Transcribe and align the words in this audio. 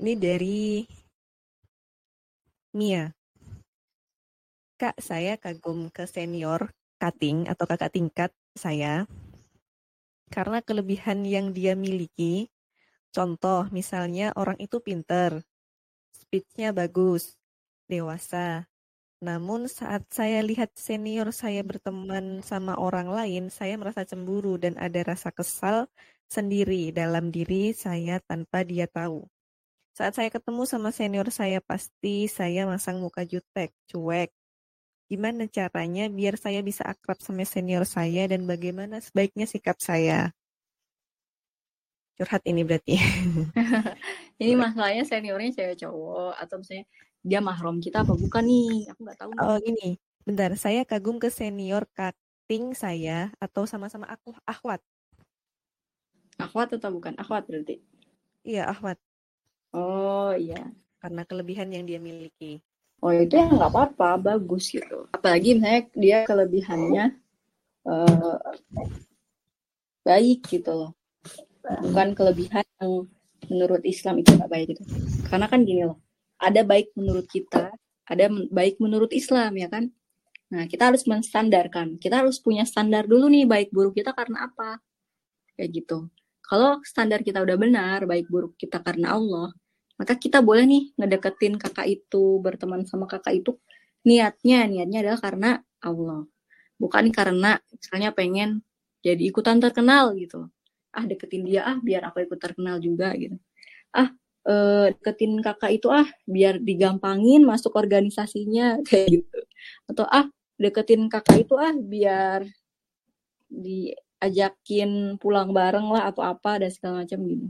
Ini 0.00 0.16
dari 0.16 0.80
Mia. 2.72 3.12
Kak, 4.80 4.96
saya 4.96 5.36
kagum 5.36 5.92
ke 5.92 6.08
senior 6.08 6.72
cutting 6.96 7.44
atau 7.44 7.68
kakak 7.68 7.92
tingkat 7.92 8.32
saya 8.56 9.04
karena 10.32 10.64
kelebihan 10.64 11.28
yang 11.28 11.52
dia 11.52 11.76
miliki. 11.76 12.48
Contoh, 13.12 13.68
misalnya 13.68 14.32
orang 14.40 14.56
itu 14.56 14.80
pinter, 14.80 15.44
speech-nya 16.16 16.72
bagus, 16.72 17.36
dewasa. 17.84 18.64
Namun 19.20 19.68
saat 19.68 20.08
saya 20.08 20.40
lihat 20.40 20.72
senior 20.80 21.28
saya 21.28 21.60
berteman 21.60 22.40
sama 22.40 22.72
orang 22.80 23.12
lain, 23.12 23.52
saya 23.52 23.76
merasa 23.76 24.08
cemburu 24.08 24.56
dan 24.56 24.80
ada 24.80 25.04
rasa 25.04 25.28
kesal 25.28 25.92
sendiri 26.24 26.88
dalam 26.88 27.28
diri 27.28 27.76
saya 27.76 28.16
tanpa 28.24 28.64
dia 28.64 28.88
tahu. 28.88 29.28
Saat 29.90 30.14
saya 30.14 30.30
ketemu 30.30 30.62
sama 30.70 30.94
senior 30.94 31.26
saya 31.34 31.58
pasti 31.58 32.30
saya 32.30 32.62
masang 32.62 33.02
muka 33.02 33.26
jutek, 33.26 33.74
cuek. 33.90 34.30
Gimana 35.10 35.50
caranya 35.50 36.06
biar 36.06 36.38
saya 36.38 36.62
bisa 36.62 36.86
akrab 36.86 37.18
sama 37.18 37.42
senior 37.42 37.82
saya 37.82 38.30
dan 38.30 38.46
bagaimana 38.46 39.02
sebaiknya 39.02 39.50
sikap 39.50 39.82
saya? 39.82 40.30
Curhat 42.14 42.46
ini 42.46 42.62
berarti. 42.62 42.94
ini 44.42 44.54
masalahnya 44.54 45.02
seniornya 45.02 45.50
cewek 45.58 45.82
cowok 45.82 46.38
atau 46.38 46.62
misalnya 46.62 46.86
dia 47.26 47.40
mahram 47.42 47.82
kita 47.82 48.06
apa 48.06 48.14
bukan 48.14 48.44
nih? 48.46 48.94
Aku 48.94 49.00
nggak 49.02 49.18
tahu. 49.18 49.30
Oh 49.42 49.58
gini, 49.58 49.98
bentar. 50.22 50.54
Saya 50.54 50.86
kagum 50.86 51.18
ke 51.18 51.34
senior 51.34 51.90
cutting 51.98 52.78
saya 52.78 53.34
atau 53.42 53.66
sama-sama 53.66 54.06
aku 54.06 54.30
akhwat. 54.46 54.78
Akhwat 56.38 56.78
atau 56.78 56.94
bukan? 56.94 57.18
Akhwat 57.18 57.50
berarti. 57.50 57.82
Iya, 58.46 58.70
akhwat. 58.70 58.96
Oh 59.70 60.34
iya. 60.34 60.70
Karena 61.00 61.22
kelebihan 61.24 61.70
yang 61.72 61.86
dia 61.86 61.98
miliki. 62.02 62.60
Oh 63.00 63.08
itu 63.16 63.32
ya 63.32 63.48
nggak 63.48 63.72
apa-apa, 63.72 64.20
bagus 64.20 64.68
gitu. 64.68 65.08
Apalagi 65.16 65.56
misalnya 65.56 65.82
dia 65.96 66.18
kelebihannya 66.28 67.04
uh, 67.88 68.36
baik 70.04 70.44
gitu 70.52 70.68
loh. 70.68 70.92
Bukan 71.64 72.12
kelebihan 72.12 72.64
yang 72.76 73.08
menurut 73.48 73.80
Islam 73.88 74.20
itu 74.20 74.36
nggak 74.36 74.52
baik 74.52 74.66
gitu. 74.76 74.82
Karena 75.32 75.48
kan 75.48 75.64
gini 75.64 75.88
loh, 75.88 75.96
ada 76.36 76.60
baik 76.60 76.92
menurut 76.92 77.24
kita, 77.24 77.72
ada 78.04 78.24
baik 78.52 78.76
menurut 78.76 79.08
Islam 79.16 79.56
ya 79.56 79.72
kan. 79.72 79.88
Nah 80.52 80.68
kita 80.68 80.92
harus 80.92 81.08
menstandarkan. 81.08 81.96
Kita 81.96 82.20
harus 82.20 82.36
punya 82.36 82.68
standar 82.68 83.08
dulu 83.08 83.32
nih 83.32 83.48
baik 83.48 83.72
buruk 83.72 83.96
kita 83.96 84.12
karena 84.12 84.44
apa. 84.44 84.76
Kayak 85.56 85.70
gitu. 85.72 86.12
Kalau 86.50 86.82
standar 86.82 87.22
kita 87.22 87.38
udah 87.46 87.56
benar, 87.60 87.98
baik 88.10 88.26
buruk 88.32 88.58
kita 88.58 88.82
karena 88.82 89.14
Allah, 89.16 89.48
maka 90.00 90.14
kita 90.18 90.42
boleh 90.42 90.64
nih 90.66 90.84
ngedeketin 90.98 91.54
kakak 91.62 91.86
itu, 91.86 92.42
berteman 92.42 92.82
sama 92.90 93.06
kakak 93.06 93.38
itu. 93.44 93.52
Niatnya, 94.08 94.66
niatnya 94.66 94.98
adalah 95.06 95.20
karena 95.22 95.50
Allah. 95.84 96.26
Bukan 96.82 97.06
karena 97.14 97.60
misalnya 97.74 98.10
pengen 98.16 98.62
jadi 99.04 99.22
ikutan 99.30 99.58
terkenal 99.62 100.14
gitu. 100.18 100.48
Ah 100.96 101.04
deketin 101.06 101.44
dia 101.48 101.62
ah 101.66 101.78
biar 101.80 102.02
aku 102.10 102.24
ikut 102.26 102.40
terkenal 102.42 102.78
juga 102.82 103.12
gitu. 103.18 103.36
Ah 103.94 104.10
eh, 104.48 104.86
deketin 104.96 105.40
kakak 105.44 105.72
itu 105.80 105.88
ah 105.92 106.08
biar 106.28 106.60
digampangin 106.62 107.42
masuk 107.48 107.74
organisasinya 107.78 108.80
kayak 108.88 109.06
gitu. 109.22 109.38
Atau 109.90 110.06
ah 110.10 110.26
deketin 110.60 111.08
kakak 111.12 111.46
itu 111.48 111.54
ah 111.60 111.74
biar 111.76 112.44
di 113.50 113.92
ajakin 114.20 115.16
pulang 115.16 115.50
bareng 115.56 115.88
lah 115.88 116.12
atau 116.12 116.22
apa 116.22 116.60
dan 116.60 116.70
segala 116.70 117.02
macam 117.02 117.18
gitu. 117.24 117.46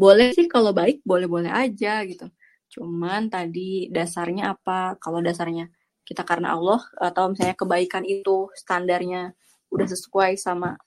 Boleh 0.00 0.32
sih 0.32 0.48
kalau 0.48 0.72
baik 0.72 1.04
boleh-boleh 1.04 1.52
aja 1.52 2.04
gitu. 2.08 2.28
Cuman 2.72 3.28
tadi 3.28 3.92
dasarnya 3.92 4.56
apa? 4.56 4.96
Kalau 4.96 5.20
dasarnya 5.20 5.68
kita 6.08 6.24
karena 6.24 6.56
Allah 6.56 6.80
atau 6.96 7.32
misalnya 7.32 7.56
kebaikan 7.56 8.04
itu 8.08 8.48
standarnya 8.56 9.36
udah 9.68 9.86
sesuai 9.88 10.40
sama 10.40 10.80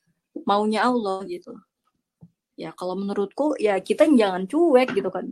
maunya 0.46 0.86
Allah 0.86 1.22
gitu. 1.30 1.54
Ya 2.58 2.74
kalau 2.76 2.98
menurutku 2.98 3.56
ya 3.62 3.78
kita 3.80 4.10
jangan 4.10 4.50
cuek 4.50 4.98
gitu 4.98 5.10
kan. 5.14 5.26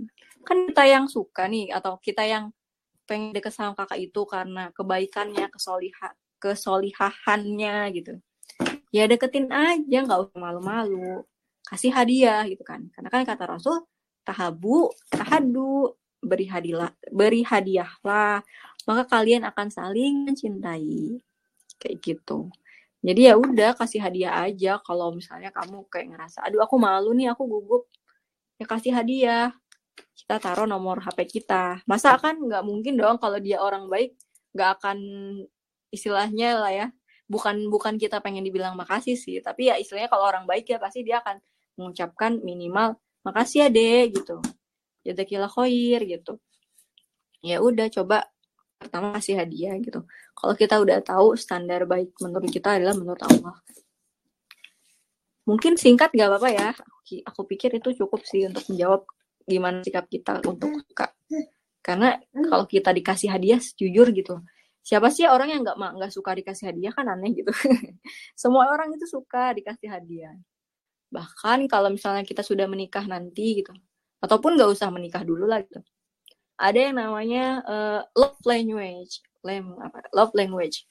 Kan 0.45 0.71
kita 0.71 0.83
yang 0.87 1.05
suka 1.09 1.49
nih 1.49 1.73
atau 1.73 1.97
kita 1.99 2.23
yang 2.23 2.53
pengen 3.07 3.31
deket 3.31 3.55
sama 3.55 3.71
kakak 3.73 4.03
itu 4.03 4.21
karena 4.27 4.67
kebaikannya, 4.75 5.47
kesoliha, 5.47 6.11
kesolihahannya 6.43 7.75
gitu 7.95 8.19
ya 8.91 9.03
deketin 9.07 9.51
aja 9.51 9.97
nggak 10.03 10.19
usah 10.31 10.39
malu-malu. 10.39 11.23
Kasih 11.67 11.91
hadiah 11.91 12.47
gitu 12.47 12.63
kan. 12.63 12.87
Karena 12.95 13.09
kan 13.11 13.21
kata 13.27 13.43
Rasul 13.47 13.83
tahabu 14.23 14.91
tahadu 15.11 15.95
beri 16.23 16.47
hadiah 16.47 16.91
beri 17.11 17.43
hadiahlah. 17.43 18.43
Maka 18.87 19.03
kalian 19.07 19.43
akan 19.47 19.67
saling 19.67 20.27
mencintai. 20.27 21.19
Kayak 21.77 21.97
gitu. 22.03 22.47
Jadi 23.03 23.21
ya 23.29 23.35
udah 23.35 23.75
kasih 23.75 24.01
hadiah 24.03 24.47
aja. 24.47 24.79
Kalau 24.81 25.11
misalnya 25.13 25.51
kamu 25.51 25.85
kayak 25.91 26.15
ngerasa 26.15 26.47
aduh 26.47 26.63
aku 26.63 26.75
malu 26.79 27.11
nih 27.13 27.31
aku 27.35 27.43
gugup. 27.45 27.83
Ya 28.57 28.65
kasih 28.65 28.95
hadiah. 28.95 29.51
Kita 30.17 30.39
taruh 30.41 30.65
nomor 30.65 31.03
HP 31.03 31.41
kita. 31.41 31.83
Masa 31.85 32.15
kan 32.17 32.39
nggak 32.39 32.63
mungkin 32.65 32.95
dong 32.97 33.19
kalau 33.21 33.37
dia 33.37 33.61
orang 33.61 33.85
baik 33.91 34.17
nggak 34.55 34.81
akan 34.81 34.97
istilahnya 35.93 36.57
lah 36.57 36.71
ya 36.73 36.87
bukan 37.27 37.67
bukan 37.67 37.99
kita 37.99 38.23
pengen 38.23 38.43
dibilang 38.47 38.73
makasih 38.79 39.19
sih 39.19 39.43
tapi 39.43 39.67
ya 39.67 39.75
istilahnya 39.75 40.07
kalau 40.07 40.23
orang 40.27 40.47
baik 40.47 40.71
ya 40.71 40.79
pasti 40.79 41.03
dia 41.03 41.19
akan 41.19 41.39
mengucapkan 41.77 42.39
minimal 42.41 42.97
makasih 43.21 43.67
ya 43.67 43.69
deh 43.69 44.03
gitu. 44.11 44.37
Kila 45.03 45.47
khair 45.47 46.03
gitu. 46.03 46.39
Ya 47.39 47.63
udah 47.63 47.87
coba 47.87 48.27
pertama 48.75 49.15
kasih 49.19 49.39
hadiah 49.39 49.77
gitu. 49.79 50.03
Kalau 50.35 50.53
kita 50.57 50.79
udah 50.81 50.99
tahu 50.99 51.37
standar 51.39 51.87
baik 51.87 52.11
menurut 52.19 52.49
kita 52.49 52.75
adalah 52.75 52.95
menurut 52.97 53.21
Allah. 53.23 53.55
Mungkin 55.47 55.79
singkat 55.79 56.11
gak 56.11 56.27
apa-apa 56.27 56.49
ya. 56.51 56.69
Aku 57.23 57.47
pikir 57.47 57.71
itu 57.79 57.95
cukup 57.95 58.25
sih 58.27 58.51
untuk 58.51 58.67
menjawab 58.67 59.07
gimana 59.47 59.79
sikap 59.79 60.11
kita 60.11 60.43
untuk 60.43 60.75
suka 60.83 61.07
karena 61.79 62.19
kalau 62.51 62.67
kita 62.67 62.91
dikasih 62.91 63.31
hadiah 63.31 63.63
jujur 63.79 64.11
gitu 64.11 64.43
siapa 64.87 65.11
sih 65.11 65.27
orang 65.27 65.51
yang 65.51 65.61
nggak 65.67 65.75
nggak 65.75 66.11
suka 66.15 66.31
dikasih 66.39 66.71
hadiah? 66.71 66.95
Kan 66.95 67.11
aneh 67.11 67.35
gitu. 67.35 67.51
Semua 68.41 68.71
orang 68.71 68.95
itu 68.95 69.03
suka 69.03 69.51
dikasih 69.51 69.91
hadiah. 69.91 70.31
Bahkan 71.11 71.67
kalau 71.67 71.91
misalnya 71.91 72.23
kita 72.23 72.39
sudah 72.39 72.71
menikah 72.71 73.03
nanti 73.03 73.59
gitu 73.59 73.75
ataupun 74.23 74.55
nggak 74.55 74.71
usah 74.71 74.87
menikah 74.87 75.27
dulu 75.27 75.43
lah 75.43 75.59
gitu. 75.59 75.83
Ada 76.55 76.89
yang 76.89 76.95
namanya 77.03 77.45
uh, 77.67 78.01
love 78.15 78.39
language. 78.47 79.19
Lem 79.43 79.75
apa? 79.83 80.07
Love 80.15 80.31
language. 80.39 80.87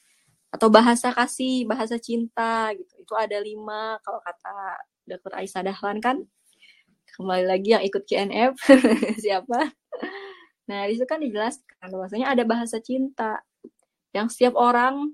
Atau 0.52 0.68
bahasa 0.68 1.10
kasih 1.16 1.64
bahasa 1.64 1.96
cinta 1.96 2.76
gitu. 2.76 2.92
Itu 3.00 3.16
ada 3.16 3.40
lima 3.40 3.96
kalau 4.04 4.20
kata 4.20 4.76
dokter 5.08 5.32
Aisyah 5.40 5.72
Dahlan 5.72 6.04
kan? 6.04 6.20
Kembali 7.16 7.48
lagi 7.48 7.72
yang 7.72 7.80
ikut 7.80 8.04
KNF 8.04 8.60
siapa? 9.24 9.72
Nah 10.68 10.84
itu 10.90 11.02
kan 11.08 11.22
dijelaskan 11.22 11.88
bahwasanya 11.88 12.36
ada 12.36 12.44
bahasa 12.44 12.76
cinta 12.82 13.40
yang 14.16 14.32
setiap 14.32 14.56
orang 14.56 15.12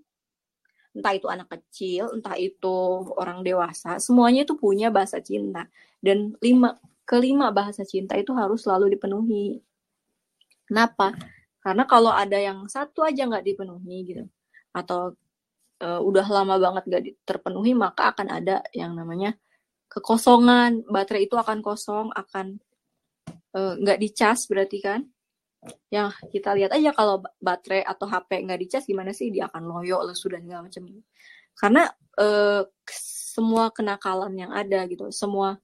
entah 0.93 1.13
itu 1.17 1.27
anak 1.27 1.49
kecil, 1.49 2.13
entah 2.13 2.37
itu 2.37 2.77
orang 3.17 3.41
dewasa, 3.41 3.97
semuanya 3.97 4.45
itu 4.45 4.55
punya 4.55 4.93
bahasa 4.93 5.19
cinta. 5.25 5.67
Dan 5.99 6.37
lima 6.45 6.77
kelima 7.09 7.49
bahasa 7.51 7.83
cinta 7.83 8.15
itu 8.15 8.31
harus 8.37 8.63
selalu 8.63 8.95
dipenuhi. 8.95 9.59
Kenapa? 10.69 11.17
Karena 11.65 11.85
kalau 11.89 12.13
ada 12.13 12.37
yang 12.37 12.69
satu 12.69 13.03
aja 13.03 13.25
nggak 13.25 13.45
dipenuhi 13.45 13.97
gitu, 14.05 14.25
atau 14.77 15.17
uh, 15.81 16.01
udah 16.05 16.27
lama 16.29 16.61
banget 16.61 16.83
nggak 16.89 17.03
terpenuhi, 17.25 17.73
maka 17.73 18.13
akan 18.13 18.29
ada 18.29 18.61
yang 18.77 18.93
namanya 18.93 19.35
kekosongan. 19.89 20.85
Baterai 20.87 21.25
itu 21.25 21.37
akan 21.41 21.61
kosong, 21.65 22.13
akan 22.13 22.61
eh, 23.57 23.75
nggak 23.81 23.99
uh, 23.99 24.01
dicas 24.01 24.45
berarti 24.49 24.79
kan? 24.81 25.01
Yang 25.95 26.11
kita 26.33 26.57
lihat 26.59 26.75
aja 26.75 26.91
kalau 26.91 27.23
baterai 27.39 27.87
atau 27.87 28.11
HP 28.11 28.43
nggak 28.43 28.61
dicas 28.67 28.85
gimana 28.87 29.15
sih? 29.15 29.31
Dia 29.31 29.47
akan 29.47 29.63
loyo 29.63 30.03
lesu 30.03 30.27
dan 30.27 30.43
segala 30.43 30.67
macam 30.67 30.83
karena 31.53 31.83
eh, 32.19 32.63
semua 33.33 33.71
kenakalan 33.71 34.33
yang 34.37 34.53
ada 34.53 34.85
gitu 34.89 35.09
semua 35.13 35.61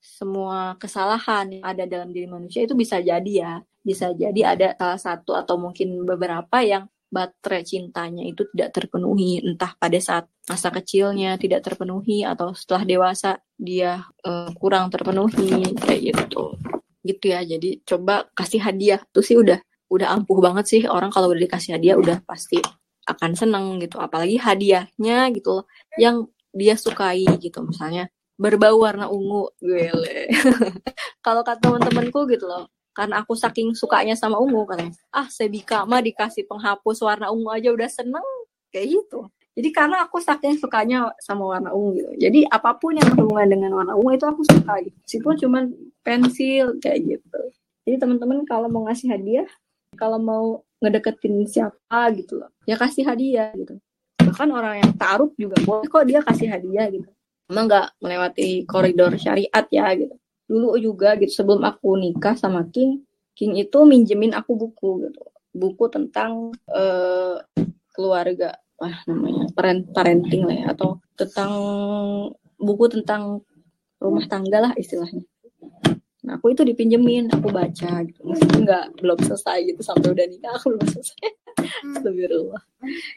semua 0.00 0.80
kesalahan 0.80 1.60
yang 1.60 1.64
ada 1.64 1.84
dalam 1.84 2.08
diri 2.14 2.24
manusia 2.30 2.64
itu 2.64 2.72
bisa 2.72 3.02
jadi 3.02 3.32
ya. 3.32 3.54
Bisa 3.80 4.12
jadi 4.12 4.56
ada 4.56 4.68
salah 4.76 5.00
satu 5.00 5.32
atau 5.36 5.56
mungkin 5.60 6.04
beberapa 6.04 6.60
yang 6.64 6.88
baterai 7.12 7.66
cintanya 7.66 8.24
itu 8.24 8.48
tidak 8.52 8.72
terpenuhi. 8.76 9.44
Entah 9.44 9.76
pada 9.76 9.98
saat 10.00 10.24
masa 10.48 10.72
kecilnya 10.72 11.36
tidak 11.36 11.64
terpenuhi 11.66 12.24
atau 12.24 12.56
setelah 12.56 12.84
dewasa 12.88 13.30
dia 13.60 14.04
uh, 14.24 14.48
kurang 14.56 14.88
terpenuhi 14.88 15.76
kayak 15.84 16.16
gitu 16.16 16.56
gitu 17.04 17.32
ya. 17.32 17.40
Jadi 17.44 17.80
coba 17.84 18.28
kasih 18.36 18.60
hadiah. 18.62 19.00
Tuh 19.12 19.24
sih 19.24 19.36
udah 19.38 19.58
udah 19.90 20.08
ampuh 20.14 20.38
banget 20.38 20.64
sih. 20.68 20.82
Orang 20.86 21.10
kalau 21.10 21.32
udah 21.32 21.42
dikasih 21.42 21.76
hadiah 21.76 21.96
udah 21.98 22.22
pasti 22.24 22.60
akan 23.08 23.34
seneng 23.34 23.80
gitu. 23.82 23.98
Apalagi 23.98 24.36
hadiahnya 24.38 25.32
gitu 25.34 25.60
loh 25.60 25.64
yang 25.98 26.28
dia 26.52 26.74
sukai 26.78 27.26
gitu. 27.40 27.62
Misalnya 27.64 28.08
berbau 28.40 28.80
warna 28.80 29.08
ungu. 29.10 29.52
Gue 29.60 29.90
kalau 31.26 31.44
kata 31.44 31.60
teman-temanku 31.60 32.24
gitu 32.30 32.48
loh 32.48 32.68
karena 32.90 33.22
aku 33.22 33.38
saking 33.38 33.72
sukanya 33.72 34.18
sama 34.18 34.34
ungu 34.36 34.66
katanya 34.66 34.92
ah 35.14 35.24
Sebika 35.30 35.86
mah 35.86 36.02
dikasih 36.02 36.44
penghapus 36.50 37.06
warna 37.06 37.30
ungu 37.30 37.48
aja 37.54 37.70
udah 37.70 37.88
seneng. 37.90 38.26
Kayak 38.70 38.86
gitu. 39.02 39.30
Jadi 39.58 39.68
karena 39.74 40.06
aku 40.06 40.22
saking 40.22 40.56
sukanya 40.62 41.10
sama 41.18 41.44
warna 41.44 41.74
ungu 41.74 41.98
gitu. 41.98 42.10
Jadi 42.16 42.46
apa 42.46 42.78
pun 42.78 42.94
yang 42.94 43.08
berhubungan 43.12 43.48
dengan 43.50 43.70
warna 43.74 43.92
ungu 43.98 44.14
itu 44.14 44.26
aku 44.26 44.42
suka 44.46 44.78
gitu. 44.84 44.96
Meskipun 45.04 45.34
cuman 45.42 45.64
pensil 46.00 46.76
kayak 46.82 47.16
gitu. 47.16 47.42
Jadi 47.86 47.96
teman-teman 47.96 48.44
kalau 48.44 48.68
mau 48.68 48.86
ngasih 48.88 49.10
hadiah 49.10 49.48
kalau 49.98 50.18
mau 50.20 50.44
ngedeketin 50.80 51.44
siapa 51.44 52.08
gitu 52.16 52.40
loh 52.40 52.50
ya 52.64 52.78
kasih 52.78 53.04
hadiah 53.04 53.50
gitu. 53.56 53.76
Bahkan 54.20 54.48
orang 54.52 54.84
yang 54.84 54.92
taruh 54.94 55.32
juga 55.34 55.58
boleh 55.64 55.88
kok 55.90 56.04
dia 56.06 56.20
kasih 56.22 56.48
hadiah 56.48 56.86
gitu. 56.88 57.10
Emang 57.50 57.66
nggak 57.66 57.98
melewati 57.98 58.62
koridor 58.64 59.12
syariat 59.18 59.66
ya 59.68 59.90
gitu. 59.98 60.14
Dulu 60.46 60.78
juga 60.78 61.18
gitu 61.18 61.30
sebelum 61.42 61.62
aku 61.66 61.98
nikah 61.98 62.38
sama 62.38 62.66
King 62.70 63.02
King 63.34 63.56
itu 63.56 63.78
minjemin 63.88 64.36
aku 64.36 64.54
buku 64.54 65.08
gitu. 65.08 65.22
Buku 65.50 65.90
tentang 65.90 66.54
uh, 66.70 67.36
keluarga 67.90 68.54
apa 68.80 69.04
namanya 69.12 69.44
parent 69.52 69.92
parenting 69.92 70.48
lah 70.48 70.56
ya 70.56 70.66
atau 70.72 70.96
tentang 71.12 71.52
buku 72.56 72.88
tentang 72.88 73.44
rumah 74.00 74.24
tangga 74.24 74.58
lah 74.64 74.72
istilahnya 74.72 75.20
nah 76.30 76.38
aku 76.38 76.54
itu 76.54 76.62
dipinjemin 76.62 77.26
aku 77.34 77.50
baca 77.50 78.06
gitu. 78.06 78.22
Meskipun 78.22 78.62
nggak 78.62 79.02
belum 79.02 79.18
selesai 79.18 79.66
gitu 79.66 79.82
sampai 79.82 80.14
udah 80.14 80.26
nikah 80.30 80.54
aku 80.54 80.78
belum 80.78 80.86
selesai. 80.86 81.26
Astagfirullah. 81.98 82.62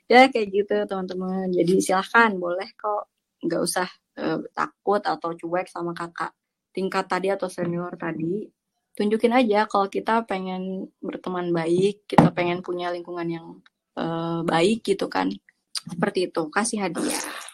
Ya 0.09 0.25
kayak 0.33 0.49
gitu 0.49 0.73
teman-teman. 0.89 1.53
Jadi 1.53 1.77
silahkan 1.77 2.33
boleh 2.33 2.73
kok. 2.73 3.13
Nggak 3.45 3.61
usah 3.61 3.85
uh, 4.17 4.41
takut 4.57 5.05
atau 5.05 5.29
cuek 5.37 5.69
sama 5.69 5.93
kakak 5.93 6.33
tingkat 6.73 7.05
tadi 7.05 7.29
atau 7.29 7.45
senior 7.53 7.93
tadi. 8.01 8.49
Tunjukin 8.97 9.37
aja 9.37 9.69
kalau 9.69 9.85
kita 9.93 10.25
pengen 10.25 10.89
berteman 10.97 11.53
baik 11.53 12.09
kita 12.09 12.33
pengen 12.33 12.65
punya 12.65 12.89
lingkungan 12.89 13.29
yang 13.29 13.47
uh, 13.93 14.41
baik 14.41 14.81
gitu 14.81 15.05
kan. 15.05 15.29
Seperti 15.69 16.33
itu. 16.33 16.49
Kasih 16.49 16.81
hadiah 16.81 17.52